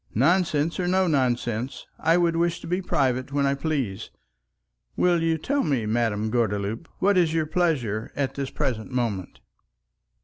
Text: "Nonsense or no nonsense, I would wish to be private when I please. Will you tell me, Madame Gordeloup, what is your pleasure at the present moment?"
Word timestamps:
"Nonsense 0.15 0.79
or 0.79 0.87
no 0.87 1.05
nonsense, 1.05 1.85
I 1.99 2.17
would 2.17 2.35
wish 2.35 2.59
to 2.61 2.65
be 2.65 2.81
private 2.81 3.31
when 3.31 3.45
I 3.45 3.53
please. 3.53 4.09
Will 4.95 5.21
you 5.21 5.37
tell 5.37 5.61
me, 5.63 5.85
Madame 5.85 6.31
Gordeloup, 6.31 6.89
what 6.97 7.19
is 7.19 7.35
your 7.35 7.45
pleasure 7.45 8.11
at 8.15 8.33
the 8.33 8.47
present 8.47 8.89
moment?" 8.91 9.41